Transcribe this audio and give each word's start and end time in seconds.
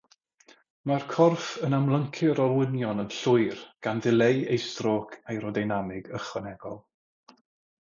Mae'r 0.91 1.03
corff 1.09 1.49
yn 1.67 1.75
amlyncu'r 1.79 2.41
olwynion 2.47 3.03
yn 3.03 3.11
llwyr 3.17 3.61
gan 3.89 4.01
ddileu 4.07 4.43
eu 4.57 4.59
strôc 4.67 5.15
aerodynamig 5.35 6.11
ychwanegol. 6.23 6.83